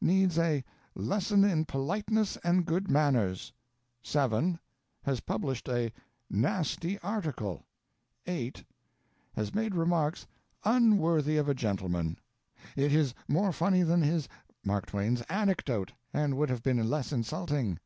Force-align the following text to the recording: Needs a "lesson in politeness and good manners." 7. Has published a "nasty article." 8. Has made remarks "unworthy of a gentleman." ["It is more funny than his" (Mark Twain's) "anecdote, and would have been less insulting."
Needs 0.00 0.38
a 0.38 0.64
"lesson 0.94 1.42
in 1.42 1.64
politeness 1.64 2.36
and 2.44 2.64
good 2.64 2.88
manners." 2.88 3.52
7. 4.00 4.60
Has 5.02 5.18
published 5.18 5.68
a 5.68 5.92
"nasty 6.30 7.00
article." 7.00 7.64
8. 8.24 8.62
Has 9.34 9.52
made 9.52 9.74
remarks 9.74 10.28
"unworthy 10.64 11.36
of 11.36 11.48
a 11.48 11.54
gentleman." 11.54 12.20
["It 12.76 12.92
is 12.94 13.12
more 13.26 13.50
funny 13.50 13.82
than 13.82 14.02
his" 14.02 14.28
(Mark 14.64 14.86
Twain's) 14.86 15.22
"anecdote, 15.22 15.92
and 16.14 16.36
would 16.36 16.48
have 16.48 16.62
been 16.62 16.88
less 16.88 17.10
insulting." 17.12 17.80